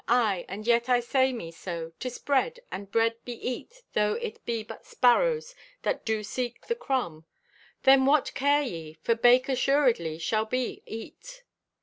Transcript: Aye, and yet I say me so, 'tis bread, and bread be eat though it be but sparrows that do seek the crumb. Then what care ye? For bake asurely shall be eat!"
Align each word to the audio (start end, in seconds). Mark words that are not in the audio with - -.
Aye, 0.07 0.45
and 0.49 0.65
yet 0.65 0.89
I 0.89 0.99
say 0.99 1.31
me 1.31 1.51
so, 1.51 1.91
'tis 1.99 2.17
bread, 2.17 2.59
and 2.71 2.89
bread 2.89 3.23
be 3.23 3.33
eat 3.33 3.83
though 3.93 4.13
it 4.15 4.43
be 4.47 4.63
but 4.63 4.83
sparrows 4.83 5.53
that 5.83 6.03
do 6.05 6.23
seek 6.23 6.65
the 6.65 6.73
crumb. 6.73 7.25
Then 7.83 8.07
what 8.07 8.33
care 8.33 8.63
ye? 8.63 8.97
For 9.03 9.13
bake 9.13 9.47
asurely 9.47 10.17
shall 10.19 10.45
be 10.45 10.81
eat!" 10.87 11.43